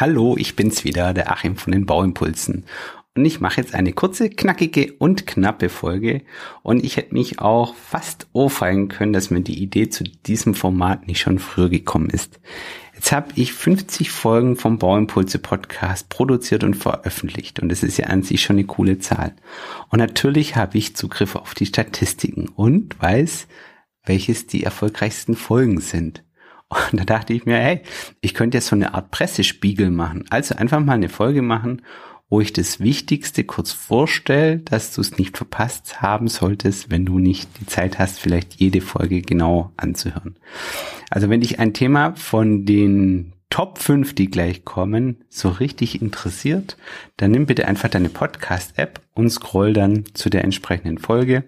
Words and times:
Hallo, 0.00 0.34
ich 0.38 0.56
bin's 0.56 0.82
wieder, 0.84 1.12
der 1.12 1.30
Achim 1.30 1.56
von 1.56 1.72
den 1.72 1.84
Bauimpulsen. 1.84 2.64
Und 3.14 3.24
ich 3.26 3.40
mache 3.40 3.60
jetzt 3.60 3.74
eine 3.74 3.92
kurze, 3.92 4.30
knackige 4.30 4.94
und 4.94 5.26
knappe 5.26 5.68
Folge. 5.68 6.22
Und 6.62 6.82
ich 6.82 6.96
hätte 6.96 7.12
mich 7.12 7.38
auch 7.38 7.74
fast 7.74 8.26
ohrfeigen 8.32 8.88
können, 8.88 9.12
dass 9.12 9.28
mir 9.28 9.42
die 9.42 9.62
Idee 9.62 9.90
zu 9.90 10.04
diesem 10.04 10.54
Format 10.54 11.06
nicht 11.06 11.20
schon 11.20 11.38
früher 11.38 11.68
gekommen 11.68 12.08
ist. 12.08 12.40
Jetzt 12.94 13.12
habe 13.12 13.28
ich 13.34 13.52
50 13.52 14.10
Folgen 14.10 14.56
vom 14.56 14.78
Bauimpulse 14.78 15.38
Podcast 15.38 16.08
produziert 16.08 16.64
und 16.64 16.76
veröffentlicht. 16.76 17.60
Und 17.60 17.68
das 17.68 17.82
ist 17.82 17.98
ja 17.98 18.06
an 18.06 18.22
sich 18.22 18.40
schon 18.40 18.56
eine 18.56 18.64
coole 18.64 19.00
Zahl. 19.00 19.36
Und 19.90 19.98
natürlich 19.98 20.56
habe 20.56 20.78
ich 20.78 20.96
Zugriff 20.96 21.36
auf 21.36 21.52
die 21.52 21.66
Statistiken 21.66 22.48
und 22.48 22.98
weiß, 23.02 23.48
welches 24.06 24.46
die 24.46 24.64
erfolgreichsten 24.64 25.36
Folgen 25.36 25.78
sind. 25.78 26.24
Und 26.70 27.00
da 27.00 27.04
dachte 27.04 27.32
ich 27.32 27.46
mir, 27.46 27.56
hey, 27.56 27.82
ich 28.20 28.34
könnte 28.34 28.58
jetzt 28.58 28.68
so 28.68 28.76
eine 28.76 28.94
Art 28.94 29.10
Pressespiegel 29.10 29.90
machen. 29.90 30.24
Also 30.30 30.54
einfach 30.54 30.80
mal 30.80 30.94
eine 30.94 31.08
Folge 31.08 31.42
machen, 31.42 31.82
wo 32.28 32.40
ich 32.40 32.52
das 32.52 32.78
Wichtigste 32.78 33.42
kurz 33.42 33.72
vorstelle, 33.72 34.58
dass 34.58 34.94
du 34.94 35.00
es 35.00 35.18
nicht 35.18 35.36
verpasst 35.36 36.00
haben 36.00 36.28
solltest, 36.28 36.90
wenn 36.90 37.04
du 37.04 37.18
nicht 37.18 37.50
die 37.60 37.66
Zeit 37.66 37.98
hast, 37.98 38.20
vielleicht 38.20 38.54
jede 38.54 38.80
Folge 38.80 39.20
genau 39.20 39.72
anzuhören. 39.76 40.36
Also 41.10 41.28
wenn 41.28 41.40
dich 41.40 41.58
ein 41.58 41.74
Thema 41.74 42.14
von 42.14 42.64
den 42.64 43.32
Top 43.50 43.78
5, 43.78 44.14
die 44.14 44.30
gleich 44.30 44.64
kommen, 44.64 45.24
so 45.28 45.48
richtig 45.48 46.00
interessiert, 46.00 46.76
dann 47.16 47.32
nimm 47.32 47.46
bitte 47.46 47.66
einfach 47.66 47.88
deine 47.88 48.08
Podcast-App 48.08 49.00
und 49.12 49.28
scroll 49.28 49.72
dann 49.72 50.04
zu 50.14 50.30
der 50.30 50.44
entsprechenden 50.44 50.98
Folge 50.98 51.42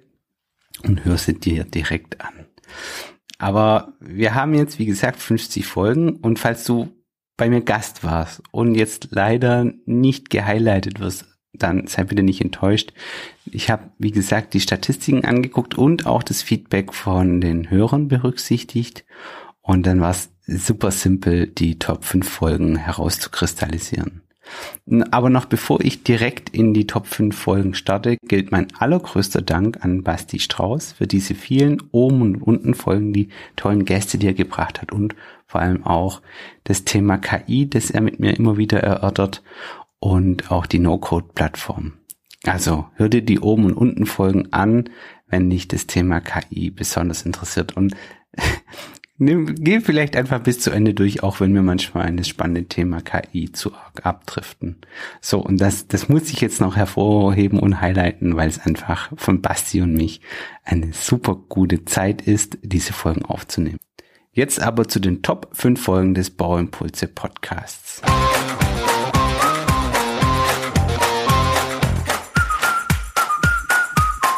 und 0.83 1.05
hör 1.05 1.17
sie 1.17 1.35
dir 1.35 1.63
direkt 1.63 2.21
an. 2.21 2.33
Aber 3.43 3.95
wir 3.99 4.37
haben 4.37 4.55
jetzt, 4.55 4.79
wie 4.79 4.87
gesagt, 4.87 5.19
50 5.19 5.67
Folgen 5.67 6.11
und 6.11 6.39
falls 6.39 6.63
du 6.63 6.93
bei 7.37 7.51
mir 7.51 7.61
Gast 7.61 8.05
warst 8.05 8.41
und 8.53 8.77
jetzt 8.77 9.09
leider 9.11 9.73
nicht 9.85 10.31
gehighlightet 10.31 11.01
wirst, 11.01 11.27
dann 11.53 11.89
sei 11.89 12.05
bitte 12.05 12.23
nicht 12.23 12.41
enttäuscht. 12.41 12.93
Ich 13.51 13.69
habe, 13.69 13.91
wie 13.99 14.13
gesagt, 14.13 14.55
die 14.55 14.61
Statistiken 14.61 15.25
angeguckt 15.25 15.77
und 15.77 16.07
auch 16.07 16.23
das 16.23 16.41
Feedback 16.41 16.95
von 16.95 17.41
den 17.41 17.69
Hörern 17.69 18.07
berücksichtigt. 18.07 19.05
Und 19.61 19.89
dann 19.89 20.01
war 20.01 20.13
es 20.13 20.31
super 20.47 20.93
simpel, 20.93 21.49
die 21.49 21.81
Top 21.81 22.05
5 22.05 22.29
Folgen 22.29 22.77
herauszukristallisieren. 22.77 24.23
Aber 25.11 25.31
noch 25.31 25.45
bevor 25.45 25.81
ich 25.81 26.03
direkt 26.03 26.51
in 26.51 26.75
die 26.75 26.87
Top 26.87 27.07
5 27.07 27.37
Folgen 27.37 27.75
starte, 27.75 28.17
gilt 28.27 28.51
mein 28.51 28.69
allergrößter 28.77 29.43
Dank 29.43 29.85
an 29.85 30.03
Basti 30.03 30.39
Strauß 30.39 30.93
für 30.93 31.07
diese 31.07 31.35
vielen 31.35 31.83
oben 31.93 32.23
und 32.23 32.43
unten 32.43 32.75
Folgen, 32.75 33.13
die 33.13 33.29
tollen 33.57 33.85
Gäste, 33.85 34.19
die 34.19 34.27
er 34.27 34.35
gebracht 34.35 34.83
hat 34.83 34.93
und 34.93 35.15
vor 35.47 35.61
allem 35.61 35.85
auch 35.85 36.23
das 36.65 36.85
Thema 36.85 37.19
KI, 37.19 37.69
das 37.69 37.91
er 37.91 38.01
mit 38.01 38.19
mir 38.19 38.37
immer 38.37 38.57
wieder 38.57 38.81
erörtert 38.81 39.43
und 40.01 40.51
auch 40.51 40.67
die 40.67 40.79
No-Code-Plattform. 40.81 41.93
Also 42.45 42.87
hör 42.95 43.09
dir 43.09 43.23
die 43.23 43.39
oben 43.39 43.67
und 43.67 43.75
unten 43.75 44.07
Folgen 44.07 44.53
an, 44.53 44.91
wenn 45.29 45.49
dich 45.49 45.69
das 45.69 45.87
Thema 45.87 46.21
KI 46.21 46.71
besonders 46.71 47.23
interessiert 47.23 47.77
und 47.77 47.95
nimm, 49.23 49.55
geh 49.55 49.81
vielleicht 49.81 50.17
einfach 50.17 50.41
bis 50.41 50.59
zu 50.59 50.71
Ende 50.71 50.93
durch, 50.95 51.23
auch 51.23 51.41
wenn 51.41 51.55
wir 51.55 51.63
manchmal 51.63 52.07
ein 52.07 52.23
spannende 52.25 52.65
Thema 52.65 53.01
KI 53.01 53.53
zu 53.53 53.73
arg 53.73 54.05
abdriften. 54.05 54.77
So, 55.21 55.39
und 55.39 55.61
das, 55.61 55.87
das 55.87 56.09
muss 56.09 56.31
ich 56.31 56.41
jetzt 56.41 56.61
noch 56.61 56.77
hervorheben 56.77 57.59
und 57.59 57.81
highlighten, 57.81 58.37
weil 58.37 58.49
es 58.49 58.59
einfach 58.59 59.11
von 59.17 59.41
Basti 59.41 59.81
und 59.81 59.95
mich 59.95 60.21
eine 60.65 60.93
super 60.93 61.37
gute 61.49 61.85
Zeit 61.85 62.23
ist, 62.23 62.59
diese 62.63 62.93
Folgen 62.93 63.25
aufzunehmen. 63.25 63.79
Jetzt 64.33 64.61
aber 64.61 64.89
zu 64.89 64.99
den 64.99 65.23
Top 65.23 65.51
5 65.53 65.81
Folgen 65.81 66.15
des 66.15 66.31
Bauimpulse 66.31 67.07
Podcasts. 67.07 68.03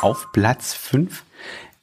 Auf 0.02 0.26
Platz 0.32 0.74
5 0.74 1.24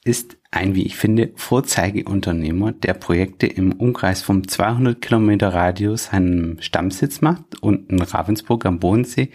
ist 0.04 0.36
ein, 0.52 0.74
wie 0.74 0.86
ich 0.86 0.96
finde, 0.96 1.32
Vorzeigeunternehmer, 1.34 2.72
der 2.72 2.94
Projekte 2.94 3.46
im 3.46 3.72
Umkreis 3.72 4.22
vom 4.22 4.46
200 4.46 5.00
Kilometer 5.00 5.48
Radius 5.48 6.04
seinen 6.04 6.62
Stammsitz 6.62 7.20
macht, 7.20 7.60
und 7.60 7.90
in 7.90 8.00
Ravensburg 8.00 8.64
am 8.66 8.78
Bodensee, 8.78 9.30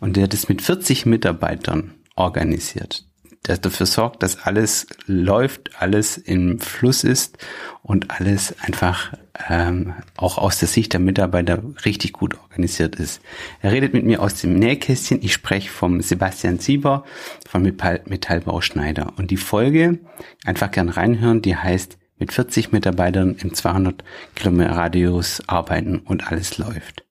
und 0.00 0.16
der 0.16 0.28
das 0.28 0.48
mit 0.48 0.62
40 0.62 1.04
Mitarbeitern 1.04 1.92
organisiert 2.16 3.04
der 3.46 3.58
dafür 3.58 3.86
sorgt, 3.86 4.22
dass 4.22 4.38
alles 4.38 4.86
läuft, 5.06 5.80
alles 5.80 6.16
im 6.16 6.60
Fluss 6.60 7.02
ist 7.02 7.38
und 7.82 8.10
alles 8.10 8.54
einfach 8.60 9.12
ähm, 9.48 9.94
auch 10.16 10.38
aus 10.38 10.58
der 10.58 10.68
Sicht 10.68 10.92
der 10.92 11.00
Mitarbeiter 11.00 11.62
richtig 11.84 12.12
gut 12.12 12.38
organisiert 12.38 12.96
ist. 12.96 13.20
Er 13.60 13.72
redet 13.72 13.94
mit 13.94 14.04
mir 14.04 14.22
aus 14.22 14.40
dem 14.40 14.54
Nähkästchen. 14.54 15.20
Ich 15.22 15.32
spreche 15.32 15.70
vom 15.70 16.00
Sebastian 16.00 16.58
Sieber 16.58 17.04
von 17.48 17.62
Metall, 17.62 18.02
Metallbau 18.06 18.60
Schneider. 18.60 19.14
Und 19.16 19.30
die 19.30 19.36
Folge, 19.36 19.98
einfach 20.44 20.70
gern 20.70 20.88
reinhören, 20.88 21.42
die 21.42 21.56
heißt 21.56 21.98
mit 22.18 22.32
40 22.32 22.70
Mitarbeitern 22.70 23.36
im 23.40 23.52
200 23.52 24.04
Kilometer 24.36 24.76
Radius 24.76 25.42
arbeiten 25.48 25.98
und 25.98 26.28
alles 26.30 26.58
läuft. 26.58 27.04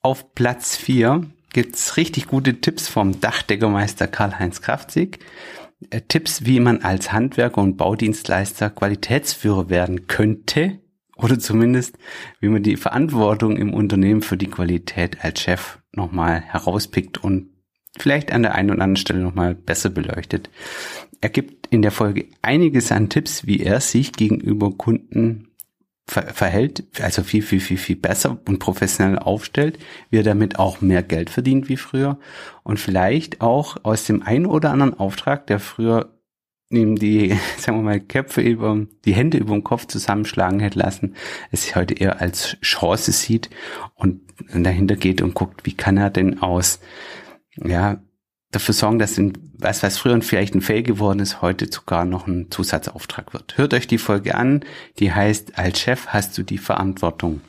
Auf 0.00 0.34
Platz 0.34 0.76
4 0.76 1.26
gibt's 1.52 1.96
richtig 1.96 2.26
gute 2.26 2.60
Tipps 2.60 2.88
vom 2.88 3.20
Dachdeckermeister 3.20 4.06
Karl-Heinz 4.06 4.62
Kraftzig. 4.62 5.18
Äh, 5.90 6.00
Tipps, 6.02 6.44
wie 6.44 6.60
man 6.60 6.82
als 6.82 7.12
Handwerker 7.12 7.60
und 7.60 7.76
Baudienstleister 7.76 8.70
Qualitätsführer 8.70 9.70
werden 9.70 10.06
könnte 10.06 10.78
oder 11.16 11.38
zumindest, 11.38 11.98
wie 12.40 12.48
man 12.48 12.62
die 12.62 12.76
Verantwortung 12.76 13.56
im 13.56 13.74
Unternehmen 13.74 14.22
für 14.22 14.36
die 14.36 14.50
Qualität 14.50 15.24
als 15.24 15.40
Chef 15.40 15.78
nochmal 15.92 16.40
herauspickt 16.40 17.18
und 17.22 17.50
vielleicht 17.98 18.32
an 18.32 18.42
der 18.42 18.54
einen 18.54 18.70
oder 18.70 18.82
anderen 18.82 18.96
Stelle 18.96 19.20
nochmal 19.20 19.54
besser 19.54 19.90
beleuchtet. 19.90 20.50
Er 21.20 21.28
gibt 21.28 21.68
in 21.68 21.82
der 21.82 21.92
Folge 21.92 22.26
einiges 22.40 22.90
an 22.90 23.08
Tipps, 23.08 23.46
wie 23.46 23.60
er 23.60 23.80
sich 23.80 24.12
gegenüber 24.12 24.72
Kunden 24.72 25.51
ver 26.06 26.22
verhält, 26.22 26.84
also 27.00 27.22
viel, 27.22 27.42
viel, 27.42 27.60
viel, 27.60 27.78
viel 27.78 27.96
besser 27.96 28.38
und 28.46 28.58
professionell 28.58 29.18
aufstellt, 29.18 29.78
wie 30.10 30.18
er 30.18 30.22
damit 30.24 30.58
auch 30.58 30.80
mehr 30.80 31.02
Geld 31.02 31.30
verdient 31.30 31.68
wie 31.68 31.76
früher. 31.76 32.18
Und 32.62 32.80
vielleicht 32.80 33.40
auch 33.40 33.76
aus 33.84 34.04
dem 34.04 34.22
einen 34.22 34.46
oder 34.46 34.70
anderen 34.70 34.94
Auftrag, 34.94 35.46
der 35.46 35.60
früher 35.60 36.12
ihm 36.70 36.96
die, 36.96 37.38
sagen 37.58 37.78
wir 37.78 37.82
mal, 37.82 38.00
Köpfe 38.00 38.40
über, 38.40 38.86
die 39.04 39.14
Hände 39.14 39.38
über 39.38 39.52
den 39.52 39.64
Kopf 39.64 39.86
zusammenschlagen 39.86 40.60
hätte 40.60 40.78
lassen, 40.78 41.14
es 41.50 41.62
sich 41.62 41.76
heute 41.76 41.94
eher 41.94 42.20
als 42.20 42.56
Chance 42.60 43.12
sieht 43.12 43.50
und 43.94 44.20
dahinter 44.52 44.96
geht 44.96 45.22
und 45.22 45.34
guckt, 45.34 45.64
wie 45.64 45.74
kann 45.74 45.96
er 45.96 46.10
denn 46.10 46.42
aus, 46.42 46.80
ja, 47.56 48.02
dafür 48.52 48.74
sorgen, 48.74 49.00
dass 49.00 49.18
in, 49.18 49.32
was, 49.58 49.82
was 49.82 49.98
früher 49.98 50.20
vielleicht 50.22 50.54
ein 50.54 50.60
Fail 50.60 50.82
geworden 50.82 51.18
ist, 51.18 51.42
heute 51.42 51.66
sogar 51.72 52.04
noch 52.04 52.28
ein 52.28 52.50
Zusatzauftrag 52.50 53.32
wird. 53.32 53.58
Hört 53.58 53.74
euch 53.74 53.88
die 53.88 53.98
Folge 53.98 54.36
an, 54.36 54.60
die 54.98 55.12
heißt, 55.12 55.58
als 55.58 55.80
Chef 55.80 56.08
hast 56.08 56.38
du 56.38 56.44
die 56.44 56.58
Verantwortung. 56.58 57.40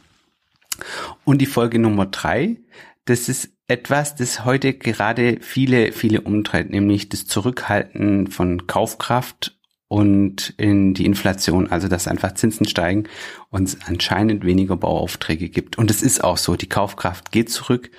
Und 1.24 1.40
die 1.40 1.46
Folge 1.46 1.78
Nummer 1.78 2.08
drei, 2.08 2.58
das 3.06 3.30
ist 3.30 3.52
etwas, 3.68 4.16
das 4.16 4.46
heute 4.46 4.74
gerade 4.74 5.38
viele, 5.42 5.92
viele 5.92 6.22
umtreibt, 6.22 6.72
nämlich 6.72 7.10
das 7.10 7.28
Zurückhalten 7.28 8.28
von 8.28 8.66
Kaufkraft 8.66 9.58
und 9.88 10.54
in 10.58 10.94
die 10.94 11.06
Inflation, 11.06 11.70
also 11.70 11.88
dass 11.88 12.08
einfach 12.08 12.34
Zinsen 12.34 12.68
steigen 12.68 13.04
und 13.50 13.68
es 13.68 13.78
anscheinend 13.86 14.44
weniger 14.44 14.76
Bauaufträge 14.76 15.50
gibt. 15.50 15.78
Und 15.78 15.92
es 15.92 16.02
ist 16.02 16.24
auch 16.24 16.38
so, 16.38 16.56
die 16.56 16.70
Kaufkraft 16.70 17.32
geht 17.32 17.52
zurück 17.52 17.92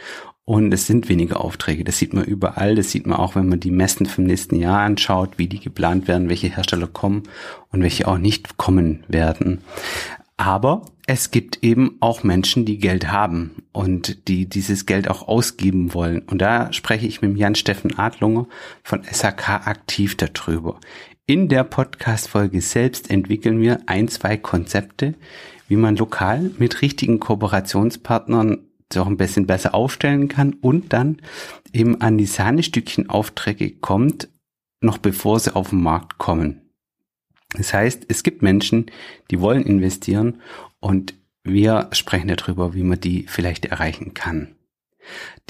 und 0.47 0.73
es 0.75 0.87
sind 0.87 1.09
weniger 1.09 1.41
Aufträge. 1.41 1.85
Das 1.85 1.99
sieht 1.99 2.13
man 2.13 2.25
überall. 2.25 2.75
Das 2.75 2.91
sieht 2.91 3.07
man 3.07 3.19
auch, 3.19 3.35
wenn 3.35 3.49
man 3.49 3.61
die 3.61 3.71
Messen 3.71 4.07
vom 4.07 4.25
nächsten 4.25 4.57
Jahr 4.57 4.81
anschaut, 4.81 5.39
wie 5.39 5.49
die 5.49 5.61
geplant 5.61 6.07
werden, 6.07 6.29
welche 6.29 6.49
Hersteller 6.49 6.87
kommen 6.87 7.23
und 7.73 7.83
welche 7.83 8.07
auch 8.07 8.19
nicht 8.19 8.59
kommen 8.59 9.05
werden. 9.09 9.63
Aber 10.37 10.83
es 11.07 11.31
gibt 11.31 11.63
eben 11.63 11.97
auch 12.01 12.25
Menschen, 12.25 12.65
die 12.65 12.79
Geld 12.79 13.11
haben 13.11 13.63
und 13.73 14.29
die 14.29 14.47
dieses 14.47 14.85
Geld 14.85 15.09
auch 15.09 15.29
ausgeben 15.29 15.95
wollen. 15.95 16.21
Und 16.21 16.39
da 16.43 16.73
spreche 16.73 17.07
ich 17.07 17.23
mit 17.23 17.37
Jan-Steffen 17.37 17.99
Adlunger 17.99 18.47
von 18.83 19.03
SAK 19.11 19.67
aktiv 19.67 20.17
darüber. 20.17 20.79
In 21.27 21.49
der 21.49 21.65
Podcast-Folge 21.65 22.61
selbst 22.61 23.11
entwickeln 23.11 23.61
wir 23.61 23.81
ein, 23.87 24.09
zwei 24.09 24.37
Konzepte, 24.37 25.15
wie 25.69 25.77
man 25.77 25.97
lokal 25.97 26.51
mit 26.59 26.83
richtigen 26.83 27.21
Kooperationspartnern 27.21 28.64
auch 28.97 29.07
ein 29.07 29.17
bisschen 29.17 29.47
besser 29.47 29.75
aufstellen 29.75 30.29
kann 30.29 30.53
und 30.55 30.93
dann 30.93 31.21
eben 31.73 32.01
an 32.01 32.19
die 32.19 32.27
Sahnestückchen 32.27 33.09
Aufträge 33.11 33.73
kommt, 33.77 34.29
noch 34.81 34.99
bevor 34.99 35.41
sie 35.41 35.55
auf 35.55 35.71
den 35.71 35.83
Markt 35.83 36.19
kommen. 36.19 36.61
Das 37.57 37.73
heißt, 37.73 38.07
es 38.09 38.23
gibt 38.23 38.43
Menschen, 38.43 38.87
die 39.31 39.41
wollen 39.41 39.65
investieren 39.65 40.41
und 40.81 41.15
wir 41.45 41.89
sprechen 41.93 42.29
darüber, 42.29 42.75
wie 42.75 42.83
man 42.83 43.01
die 43.01 43.27
vielleicht 43.29 43.67
erreichen 43.67 44.15
kann. 44.15 44.57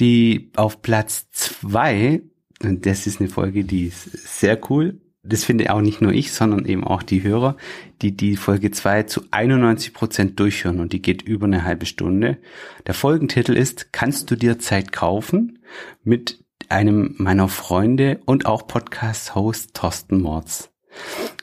Die 0.01 0.51
auf 0.57 0.83
Platz 0.83 1.31
zwei, 1.31 2.23
das 2.59 3.07
ist 3.07 3.21
eine 3.21 3.31
Folge, 3.31 3.65
die 3.65 3.87
ist 3.87 4.03
sehr 4.41 4.59
cool, 4.71 5.01
das 5.25 5.45
finde 5.45 5.73
auch 5.73 5.81
nicht 5.81 6.01
nur 6.01 6.13
ich, 6.13 6.33
sondern 6.33 6.67
eben 6.67 6.85
auch 6.85 7.03
die 7.03 7.23
Hörer, 7.23 7.57
die 8.03 8.17
die 8.17 8.37
Folge 8.37 8.71
2 8.71 9.05
zu 9.05 9.23
91 9.31 9.93
Prozent 9.93 10.39
durchhören 10.39 10.81
und 10.81 10.93
die 10.93 11.03
geht 11.03 11.23
über 11.23 11.47
eine 11.47 11.65
halbe 11.65 11.87
Stunde. 11.87 12.39
Der 12.87 12.95
Folgentitel 12.95 13.57
ist 13.57 13.93
Kannst 13.93 14.31
du 14.31 14.37
dir 14.37 14.59
Zeit 14.59 14.93
kaufen? 14.93 15.59
mit 16.03 16.45
einem 16.69 17.15
meiner 17.19 17.49
Freunde 17.49 18.21
und 18.25 18.47
auch 18.47 18.67
Podcast-Host 18.67 19.75
Thorsten 19.75 20.21
Mords. 20.21 20.71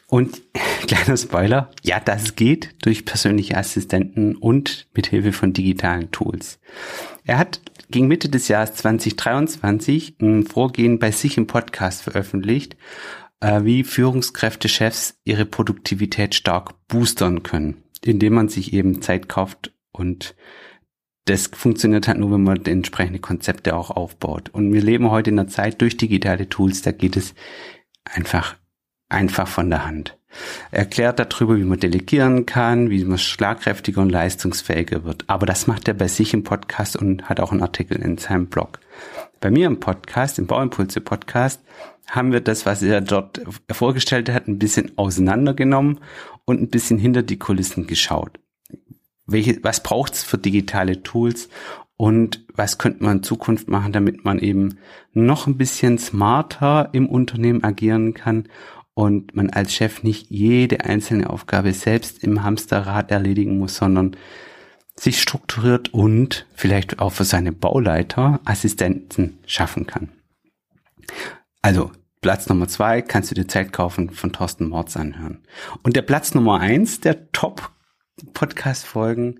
Und 0.07 0.41
kleiner 0.87 1.17
Spoiler, 1.17 1.71
ja, 1.83 1.99
das 1.99 2.35
geht 2.35 2.75
durch 2.83 3.05
persönliche 3.05 3.57
Assistenten 3.57 4.35
und 4.35 4.87
mit 4.93 5.07
Hilfe 5.07 5.31
von 5.31 5.53
digitalen 5.53 6.11
Tools. 6.11 6.59
Er 7.25 7.37
hat 7.37 7.61
gegen 7.89 8.07
Mitte 8.07 8.29
des 8.29 8.47
Jahres 8.47 8.73
2023 8.75 10.15
ein 10.21 10.45
Vorgehen 10.45 10.99
bei 10.99 11.11
sich 11.11 11.37
im 11.37 11.47
Podcast 11.47 12.01
veröffentlicht, 12.01 12.75
wie 13.41 13.83
Führungskräfte, 13.83 14.69
Chefs 14.69 15.19
ihre 15.23 15.45
Produktivität 15.45 16.35
stark 16.35 16.73
boostern 16.87 17.43
können, 17.43 17.83
indem 18.03 18.33
man 18.33 18.49
sich 18.49 18.73
eben 18.73 19.01
Zeit 19.01 19.27
kauft 19.27 19.73
und 19.91 20.35
das 21.25 21.47
funktioniert 21.47 22.07
halt 22.07 22.17
nur, 22.17 22.31
wenn 22.31 22.43
man 22.43 22.65
entsprechende 22.65 23.19
Konzepte 23.19 23.75
auch 23.75 23.91
aufbaut. 23.91 24.49
Und 24.49 24.73
wir 24.73 24.81
leben 24.81 25.11
heute 25.11 25.29
in 25.29 25.39
einer 25.39 25.47
Zeit 25.47 25.79
durch 25.81 25.95
digitale 25.97 26.49
Tools, 26.49 26.81
da 26.81 26.91
geht 26.91 27.15
es 27.15 27.35
einfach, 28.05 28.55
einfach 29.07 29.47
von 29.47 29.69
der 29.69 29.85
Hand. 29.85 30.17
Er 30.71 30.79
erklärt 30.79 31.19
darüber, 31.19 31.57
wie 31.57 31.63
man 31.63 31.79
delegieren 31.79 32.45
kann, 32.45 32.89
wie 32.89 33.03
man 33.05 33.17
schlagkräftiger 33.17 34.01
und 34.01 34.09
leistungsfähiger 34.09 35.03
wird. 35.03 35.25
Aber 35.27 35.45
das 35.45 35.67
macht 35.67 35.87
er 35.87 35.93
bei 35.93 36.07
sich 36.07 36.33
im 36.33 36.43
Podcast 36.43 36.95
und 36.95 37.29
hat 37.29 37.39
auch 37.39 37.51
einen 37.51 37.61
Artikel 37.61 37.97
in 38.01 38.17
seinem 38.17 38.47
Blog. 38.47 38.79
Bei 39.39 39.51
mir 39.51 39.67
im 39.67 39.79
Podcast, 39.79 40.39
im 40.39 40.47
Bauimpulse 40.47 41.01
Podcast, 41.01 41.61
haben 42.07 42.31
wir 42.31 42.41
das, 42.41 42.65
was 42.65 42.81
er 42.81 43.01
dort 43.01 43.41
vorgestellt 43.71 44.29
hat, 44.29 44.47
ein 44.47 44.59
bisschen 44.59 44.97
auseinandergenommen 44.97 45.99
und 46.45 46.61
ein 46.61 46.69
bisschen 46.69 46.97
hinter 46.97 47.23
die 47.23 47.39
Kulissen 47.39 47.87
geschaut. 47.87 48.39
Welche, 49.25 49.63
was 49.63 49.81
braucht 49.81 50.13
es 50.13 50.23
für 50.23 50.37
digitale 50.37 51.03
Tools 51.03 51.49
und 51.95 52.43
was 52.53 52.77
könnte 52.77 53.03
man 53.03 53.17
in 53.17 53.23
Zukunft 53.23 53.69
machen, 53.69 53.93
damit 53.93 54.25
man 54.25 54.39
eben 54.39 54.79
noch 55.13 55.47
ein 55.47 55.57
bisschen 55.57 55.97
smarter 55.97 56.89
im 56.91 57.07
Unternehmen 57.07 57.63
agieren 57.63 58.13
kann 58.13 58.49
und 58.93 59.35
man 59.35 59.49
als 59.49 59.73
Chef 59.73 60.03
nicht 60.03 60.29
jede 60.29 60.81
einzelne 60.81 61.29
Aufgabe 61.29 61.73
selbst 61.73 62.23
im 62.23 62.43
Hamsterrad 62.43 63.11
erledigen 63.11 63.57
muss, 63.57 63.77
sondern 63.77 64.17
sich 64.95 65.21
strukturiert 65.21 65.93
und 65.93 66.45
vielleicht 66.53 66.99
auch 66.99 67.11
für 67.11 67.23
seine 67.23 67.51
Bauleiter 67.51 68.39
Assistenten 68.45 69.39
schaffen 69.45 69.87
kann. 69.87 70.09
Also 71.61 71.91
Platz 72.21 72.47
Nummer 72.47 72.67
zwei 72.67 73.01
kannst 73.01 73.31
du 73.31 73.35
dir 73.35 73.47
Zeit 73.47 73.73
kaufen 73.73 74.11
von 74.11 74.31
Thorsten 74.31 74.69
Mords 74.69 74.95
anhören. 74.95 75.39
Und 75.81 75.95
der 75.95 76.03
Platz 76.03 76.35
Nummer 76.35 76.59
eins 76.59 76.99
der 76.99 77.31
Top 77.31 77.71
Podcast 78.33 78.85
Folgen 78.85 79.39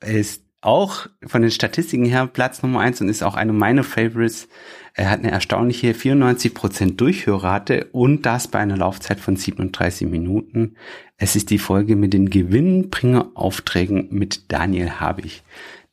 ist 0.00 0.44
auch 0.60 1.06
von 1.26 1.42
den 1.42 1.50
Statistiken 1.50 2.04
her 2.04 2.26
Platz 2.26 2.62
Nummer 2.62 2.80
eins 2.80 3.00
und 3.00 3.08
ist 3.08 3.22
auch 3.22 3.34
eine 3.34 3.52
meiner 3.52 3.84
Favorites. 3.84 4.48
Er 4.94 5.10
hat 5.10 5.20
eine 5.20 5.30
erstaunliche 5.30 5.92
94% 5.92 6.96
Durchhörrate 6.96 7.86
und 7.92 8.26
das 8.26 8.48
bei 8.48 8.58
einer 8.58 8.76
Laufzeit 8.76 9.20
von 9.20 9.36
37 9.36 10.08
Minuten. 10.08 10.76
Es 11.16 11.36
ist 11.36 11.50
die 11.50 11.58
Folge 11.58 11.96
mit 11.96 12.12
den 12.12 12.28
Gewinnbringeraufträgen 12.28 14.08
mit 14.10 14.52
Daniel 14.52 15.00
Habich. 15.00 15.42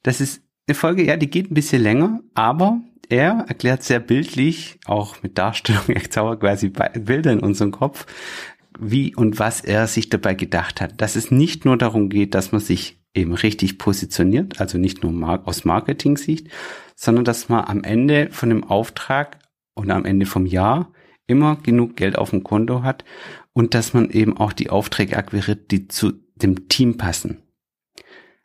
Das 0.03 0.19
ist 0.19 0.41
eine 0.67 0.75
Folge, 0.75 1.05
ja, 1.05 1.15
die 1.15 1.29
geht 1.29 1.49
ein 1.49 1.53
bisschen 1.55 1.81
länger, 1.81 2.21
aber 2.33 2.81
er 3.09 3.45
erklärt 3.47 3.83
sehr 3.83 3.99
bildlich, 3.99 4.79
auch 4.85 5.23
mit 5.23 5.37
Darstellung, 5.37 5.83
er 5.87 6.09
zaubert 6.09 6.41
quasi 6.41 6.69
Bilder 6.69 7.31
in 7.31 7.39
unserem 7.39 7.71
Kopf, 7.71 8.05
wie 8.79 9.15
und 9.15 9.39
was 9.39 9.61
er 9.61 9.87
sich 9.87 10.09
dabei 10.09 10.35
gedacht 10.35 10.81
hat. 10.81 11.01
Dass 11.01 11.15
es 11.15 11.31
nicht 11.31 11.65
nur 11.65 11.77
darum 11.77 12.09
geht, 12.09 12.35
dass 12.35 12.51
man 12.51 12.61
sich 12.61 12.96
eben 13.13 13.33
richtig 13.33 13.77
positioniert, 13.77 14.59
also 14.61 14.77
nicht 14.77 15.03
nur 15.03 15.47
aus 15.47 15.65
Marketing-Sicht, 15.65 16.49
sondern 16.95 17.25
dass 17.25 17.49
man 17.49 17.65
am 17.65 17.83
Ende 17.83 18.29
von 18.31 18.49
dem 18.49 18.63
Auftrag 18.63 19.39
und 19.73 19.91
am 19.91 20.05
Ende 20.05 20.25
vom 20.25 20.45
Jahr 20.45 20.91
immer 21.27 21.57
genug 21.57 21.95
Geld 21.95 22.17
auf 22.17 22.31
dem 22.31 22.43
Konto 22.43 22.83
hat 22.83 23.03
und 23.53 23.73
dass 23.73 23.93
man 23.93 24.09
eben 24.09 24.37
auch 24.37 24.53
die 24.53 24.69
Aufträge 24.69 25.17
akquiriert, 25.17 25.71
die 25.71 25.87
zu 25.87 26.13
dem 26.35 26.67
Team 26.69 26.97
passen. 26.97 27.43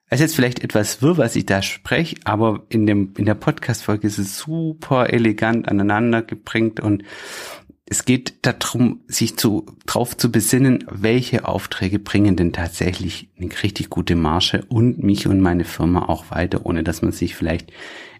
Es 0.06 0.20
ist 0.20 0.24
jetzt 0.24 0.36
vielleicht 0.36 0.62
etwas 0.62 1.00
wirr, 1.00 1.16
was 1.16 1.36
ich 1.36 1.46
da 1.46 1.62
spreche, 1.62 2.16
aber 2.24 2.66
in 2.68 2.86
dem, 2.86 3.14
in 3.16 3.24
der 3.24 3.34
Podcast-Folge 3.34 4.06
ist 4.06 4.18
es 4.18 4.36
super 4.36 5.10
elegant 5.10 5.68
aneinander 5.68 6.20
gebringt 6.20 6.80
und 6.80 7.02
es 7.86 8.04
geht 8.04 8.46
darum, 8.46 9.00
sich 9.06 9.36
zu, 9.36 9.66
drauf 9.86 10.16
zu 10.16 10.30
besinnen, 10.30 10.84
welche 10.90 11.46
Aufträge 11.46 11.98
bringen 11.98 12.36
denn 12.36 12.52
tatsächlich 12.52 13.28
eine 13.38 13.50
richtig 13.62 13.90
gute 13.90 14.16
Marge 14.16 14.64
und 14.68 15.02
mich 15.02 15.26
und 15.26 15.40
meine 15.40 15.64
Firma 15.64 16.08
auch 16.08 16.30
weiter, 16.30 16.64
ohne 16.64 16.84
dass 16.84 17.02
man 17.02 17.12
sich 17.12 17.34
vielleicht 17.34 17.72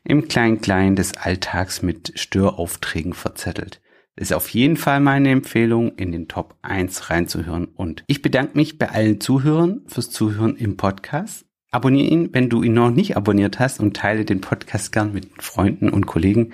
im 0.04 0.28
Klein-Klein 0.28 0.96
des 0.96 1.16
Alltags 1.16 1.82
mit 1.82 2.12
Störaufträgen 2.16 3.14
verzettelt. 3.14 3.80
Das 4.16 4.28
ist 4.28 4.36
auf 4.36 4.48
jeden 4.50 4.76
Fall 4.76 5.00
meine 5.00 5.30
Empfehlung, 5.30 5.96
in 5.96 6.12
den 6.12 6.28
Top 6.28 6.58
1 6.62 7.08
reinzuhören. 7.08 7.64
Und 7.64 8.04
ich 8.08 8.20
bedanke 8.20 8.58
mich 8.58 8.78
bei 8.78 8.90
allen 8.90 9.20
Zuhörern 9.20 9.82
fürs 9.86 10.10
Zuhören 10.10 10.56
im 10.56 10.76
Podcast. 10.76 11.46
Abonniere 11.70 12.08
ihn, 12.08 12.28
wenn 12.34 12.50
du 12.50 12.62
ihn 12.62 12.74
noch 12.74 12.90
nicht 12.90 13.16
abonniert 13.16 13.58
hast 13.58 13.80
und 13.80 13.96
teile 13.96 14.26
den 14.26 14.42
Podcast 14.42 14.92
gern 14.92 15.14
mit 15.14 15.28
Freunden 15.42 15.88
und 15.88 16.06
Kollegen. 16.06 16.52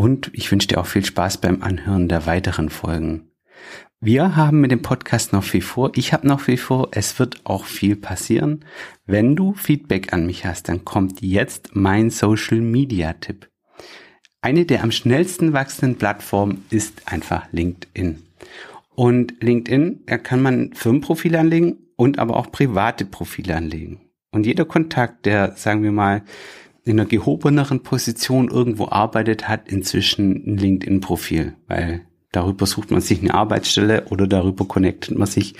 Und 0.00 0.30
ich 0.32 0.50
wünsche 0.50 0.66
dir 0.66 0.80
auch 0.80 0.86
viel 0.86 1.04
Spaß 1.04 1.42
beim 1.42 1.60
Anhören 1.60 2.08
der 2.08 2.24
weiteren 2.24 2.70
Folgen. 2.70 3.32
Wir 4.00 4.34
haben 4.34 4.62
mit 4.62 4.70
dem 4.70 4.80
Podcast 4.80 5.34
noch 5.34 5.44
viel 5.44 5.60
vor. 5.60 5.92
Ich 5.94 6.14
habe 6.14 6.26
noch 6.26 6.40
viel 6.40 6.56
vor. 6.56 6.88
Es 6.92 7.18
wird 7.18 7.42
auch 7.44 7.66
viel 7.66 7.96
passieren. 7.96 8.64
Wenn 9.04 9.36
du 9.36 9.52
Feedback 9.52 10.14
an 10.14 10.24
mich 10.24 10.46
hast, 10.46 10.70
dann 10.70 10.86
kommt 10.86 11.20
jetzt 11.20 11.76
mein 11.76 12.08
Social 12.08 12.62
Media 12.62 13.12
Tipp. 13.12 13.50
Eine 14.40 14.64
der 14.64 14.84
am 14.84 14.90
schnellsten 14.90 15.52
wachsenden 15.52 15.98
Plattformen 15.98 16.64
ist 16.70 17.02
einfach 17.04 17.52
LinkedIn. 17.52 18.22
Und 18.94 19.34
LinkedIn, 19.42 20.04
da 20.06 20.16
kann 20.16 20.40
man 20.40 20.72
Firmenprofile 20.72 21.38
anlegen 21.38 21.76
und 21.96 22.18
aber 22.18 22.38
auch 22.38 22.50
private 22.50 23.04
Profile 23.04 23.54
anlegen. 23.54 24.00
Und 24.30 24.46
jeder 24.46 24.64
Kontakt, 24.64 25.26
der, 25.26 25.56
sagen 25.56 25.82
wir 25.82 25.92
mal, 25.92 26.22
in 26.84 26.98
einer 26.98 27.08
gehobeneren 27.08 27.82
Position 27.82 28.48
irgendwo 28.48 28.88
arbeitet, 28.88 29.48
hat 29.48 29.68
inzwischen 29.68 30.44
ein 30.46 30.56
LinkedIn-Profil, 30.56 31.54
weil 31.66 32.06
darüber 32.32 32.66
sucht 32.66 32.90
man 32.90 33.00
sich 33.00 33.20
eine 33.20 33.34
Arbeitsstelle 33.34 34.06
oder 34.06 34.26
darüber 34.26 34.66
connectet 34.66 35.18
man 35.18 35.26
sich 35.26 35.54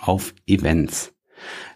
auf 0.00 0.34
Events. 0.46 1.14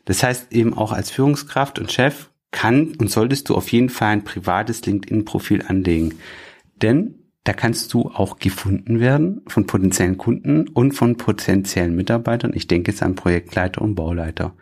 Das 0.05 0.23
heißt 0.23 0.53
eben 0.53 0.75
auch 0.75 0.93
als 0.93 1.11
Führungskraft 1.11 1.79
und 1.79 1.93
Chef 1.93 2.31
kann 2.53 2.95
und 2.99 3.11
solltest 3.11 3.49
du 3.49 3.55
auf 3.55 3.71
jeden 3.73 3.91
Fall 3.91 4.09
ein 4.09 4.25
privates 4.25 4.87
LinkedIn-Profil 4.87 5.63
anlegen. 5.67 6.15
Denn 6.81 7.17
da 7.45 7.53
kannst 7.53 7.95
du 7.95 8.11
auch 8.11 8.39
gefunden 8.39 8.99
werden 8.99 9.43
von 9.47 9.67
potenziellen 9.67 10.19
Kunden 10.19 10.69
und 10.69 10.93
von 10.93 11.17
potenziellen 11.17 11.95
Mitarbeitern. 11.95 12.53
Ich 12.55 12.67
denke 12.67 12.91
jetzt 12.91 13.03
an 13.03 13.15
Projektleiter 13.15 13.83
und 13.83 13.95
Bauleiter. 13.95 14.55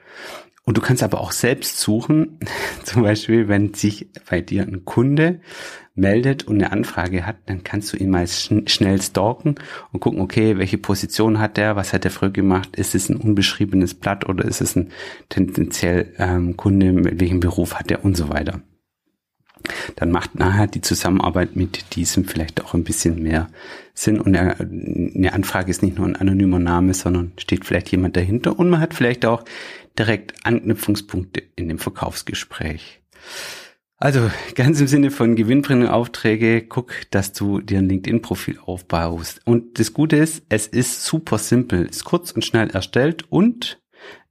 Und 0.65 0.79
du 0.79 0.81
kannst 0.81 1.03
aber 1.03 1.21
auch 1.21 1.33
selbst 1.33 1.79
suchen, 1.79 2.39
zum 2.85 3.03
Beispiel, 3.03 3.49
wenn 3.49 3.75
sich 3.75 4.09
bei 4.29 4.41
dir 4.41 4.63
ein 4.63 4.85
Kunde 4.85 5.41
meldet 5.95 6.45
und 6.45 6.57
eine 6.57 6.73
Anfrage 6.73 7.27
hat, 7.27 7.37
dann 7.47 7.63
kannst 7.63 7.93
du 7.93 7.97
ihn 7.97 8.11
mal 8.11 8.27
schn 8.27 8.67
schnell 8.67 9.01
stalken 9.01 9.57
und 9.93 10.01
gucken, 10.01 10.21
okay, 10.21 10.59
welche 10.59 10.79
Position 10.79 11.39
hat 11.39 11.57
der, 11.57 11.77
was 11.77 11.93
hat 11.93 12.05
er 12.05 12.11
früher 12.11 12.31
gemacht, 12.31 12.77
ist 12.77 12.95
es 12.95 13.09
ein 13.09 13.17
unbeschriebenes 13.17 13.95
Blatt 13.95 14.29
oder 14.29 14.45
ist 14.45 14.61
es 14.61 14.75
ein 14.75 14.91
tendenziell 15.29 16.13
ähm, 16.19 16.57
Kunde, 16.57 16.93
mit 16.93 17.21
welchem 17.21 17.41
Beruf 17.41 17.77
hat 17.77 17.91
er 17.91 18.05
und 18.05 18.17
so 18.17 18.29
weiter. 18.29 18.61
Dann 19.97 20.11
macht 20.11 20.35
nachher 20.35 20.67
die 20.67 20.81
Zusammenarbeit 20.81 21.57
mit 21.57 21.97
diesem 21.97 22.25
vielleicht 22.25 22.65
auch 22.65 22.75
ein 22.75 22.85
bisschen 22.85 23.23
mehr 23.23 23.49
Sinn 23.95 24.21
und 24.21 24.37
eine 24.37 25.33
Anfrage 25.33 25.71
ist 25.71 25.83
nicht 25.83 25.97
nur 25.97 26.07
ein 26.07 26.17
anonymer 26.17 26.59
Name, 26.59 26.95
sondern 26.95 27.33
steht 27.39 27.65
vielleicht 27.65 27.91
jemand 27.91 28.17
dahinter 28.17 28.59
und 28.59 28.69
man 28.69 28.81
hat 28.81 28.95
vielleicht 28.95 29.25
auch 29.25 29.45
direkt 29.99 30.45
Anknüpfungspunkte 30.45 31.43
in 31.57 31.69
dem 31.69 31.79
Verkaufsgespräch. 31.79 33.01
Also 33.97 34.31
ganz 34.55 34.81
im 34.81 34.89
Sinne 34.89 35.11
von 35.11 35.37
gewinnbringenden 35.37 35.91
Aufträge, 35.91 36.63
guck, 36.63 36.93
dass 37.11 37.33
du 37.33 37.61
dir 37.61 37.79
ein 37.79 37.89
LinkedIn-Profil 37.89 38.59
aufbaust. 38.59 39.41
Und 39.45 39.79
das 39.79 39.95
Gute 39.95 40.17
ist, 40.17 40.43
es 40.49 40.67
ist 40.67 41.05
super 41.05 41.39
simpel, 41.39 41.87
ist 41.87 42.05
kurz 42.05 42.33
und 42.33 42.45
schnell 42.45 42.69
erstellt 42.71 43.25
und 43.31 43.81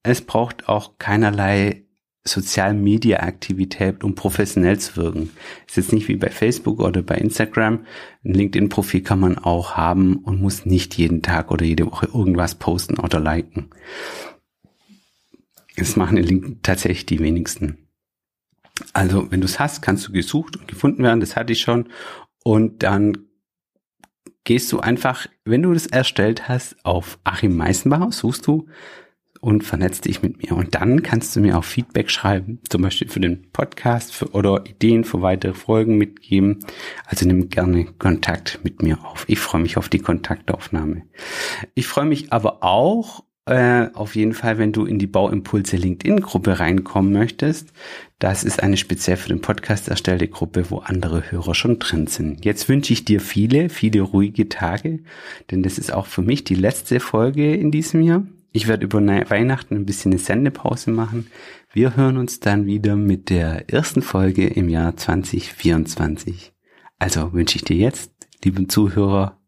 es 0.03 0.21
braucht 0.21 0.67
auch 0.67 0.97
keinerlei 0.99 1.82
Sozial-Media-Aktivität, 2.25 4.03
um 4.03 4.15
professionell 4.15 4.79
zu 4.79 4.95
wirken. 4.95 5.31
Ist 5.67 5.77
jetzt 5.77 5.93
nicht 5.93 6.07
wie 6.07 6.15
bei 6.15 6.29
Facebook 6.29 6.79
oder 6.79 7.01
bei 7.01 7.15
Instagram. 7.15 7.85
Ein 8.23 8.33
LinkedIn-Profil 8.33 9.01
kann 9.01 9.19
man 9.19 9.37
auch 9.37 9.75
haben 9.75 10.17
und 10.17 10.41
muss 10.41 10.65
nicht 10.65 10.97
jeden 10.97 11.21
Tag 11.21 11.51
oder 11.51 11.65
jede 11.65 11.85
Woche 11.85 12.07
irgendwas 12.13 12.55
posten 12.55 12.97
oder 12.97 13.19
liken. 13.19 13.69
Das 15.75 15.95
machen 15.95 16.17
in 16.17 16.23
LinkedIn 16.23 16.59
tatsächlich 16.61 17.05
die 17.05 17.19
wenigsten. 17.19 17.77
Also, 18.93 19.29
wenn 19.31 19.41
du 19.41 19.45
es 19.45 19.59
hast, 19.59 19.81
kannst 19.81 20.07
du 20.07 20.13
gesucht 20.13 20.55
und 20.55 20.67
gefunden 20.67 21.03
werden. 21.03 21.19
Das 21.19 21.35
hatte 21.35 21.53
ich 21.53 21.61
schon. 21.61 21.89
Und 22.43 22.83
dann 22.83 23.17
gehst 24.45 24.71
du 24.71 24.79
einfach, 24.79 25.27
wenn 25.45 25.63
du 25.63 25.73
das 25.73 25.87
erstellt 25.87 26.47
hast, 26.47 26.77
auf 26.85 27.19
Achim 27.23 27.55
Meißenbauer, 27.55 28.11
suchst 28.11 28.47
du 28.47 28.67
und 29.43 29.65
vernetzt 29.65 30.05
dich 30.05 30.21
mit 30.21 30.41
mir. 30.41 30.55
Und 30.55 30.73
dann 30.73 31.03
kannst 31.03 31.35
du 31.35 31.41
mir 31.41 31.57
auch 31.57 31.65
Feedback 31.65 32.09
schreiben, 32.09 32.59
zum 32.69 32.81
Beispiel 32.81 33.09
für 33.09 33.19
den 33.19 33.51
Podcast 33.51 34.13
für, 34.13 34.29
oder 34.29 34.63
Ideen 34.65 35.03
für 35.03 35.21
weitere 35.21 35.53
Folgen 35.53 35.97
mitgeben. 35.97 36.59
Also 37.05 37.27
nimm 37.27 37.49
gerne 37.49 37.83
Kontakt 37.99 38.61
mit 38.63 38.81
mir 38.81 39.03
auf. 39.03 39.25
Ich 39.27 39.39
freue 39.39 39.61
mich 39.61 39.75
auf 39.75 39.89
die 39.89 39.99
Kontaktaufnahme. 39.99 41.01
Ich 41.75 41.87
freue 41.87 42.05
mich 42.05 42.31
aber 42.31 42.63
auch 42.63 43.25
äh, 43.45 43.87
auf 43.93 44.15
jeden 44.15 44.33
Fall, 44.33 44.59
wenn 44.59 44.71
du 44.71 44.85
in 44.85 44.97
die 44.97 45.07
Bauimpulse 45.07 45.75
LinkedIn-Gruppe 45.75 46.61
reinkommen 46.61 47.11
möchtest. 47.11 47.73
Das 48.19 48.45
ist 48.45 48.63
eine 48.63 48.77
speziell 48.77 49.17
für 49.17 49.27
den 49.27 49.41
Podcast 49.41 49.89
erstellte 49.89 50.29
Gruppe, 50.29 50.71
wo 50.71 50.77
andere 50.77 51.31
Hörer 51.31 51.53
schon 51.53 51.79
drin 51.79 52.07
sind. 52.07 52.45
Jetzt 52.45 52.69
wünsche 52.69 52.93
ich 52.93 53.03
dir 53.03 53.19
viele, 53.19 53.67
viele 53.67 54.03
ruhige 54.03 54.47
Tage, 54.47 54.99
denn 55.51 55.63
das 55.63 55.77
ist 55.77 55.91
auch 55.91 56.05
für 56.05 56.21
mich 56.21 56.45
die 56.45 56.55
letzte 56.55 57.01
Folge 57.01 57.53
in 57.53 57.71
diesem 57.71 58.03
Jahr. 58.03 58.23
Ich 58.55 58.67
werde 58.67 58.85
über 58.85 59.01
Weihnachten 59.01 59.75
ein 59.75 59.85
bisschen 59.85 60.11
eine 60.11 60.19
Sendepause 60.19 60.91
machen. 60.91 61.31
Wir 61.73 61.95
hören 61.95 62.17
uns 62.17 62.39
dann 62.39 62.67
wieder 62.67 62.95
mit 62.95 63.31
der 63.31 63.67
ersten 63.73 64.03
Folge 64.03 64.45
im 64.45 64.69
Jahr 64.69 64.95
2024. 64.95 66.53
Also 66.99 67.33
wünsche 67.33 67.55
ich 67.55 67.63
dir 67.63 67.75
jetzt, 67.75 68.11
lieben 68.43 68.69
Zuhörer, 68.69 69.41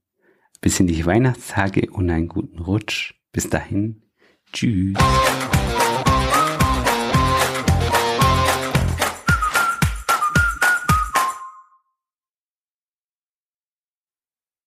besinnliche 0.60 1.06
Weihnachtstage 1.06 1.92
und 1.92 2.10
einen 2.10 2.28
guten 2.28 2.58
Rutsch. 2.58 3.14
Bis 3.32 3.48
dahin, 3.48 4.02
tschüss. 4.52 4.98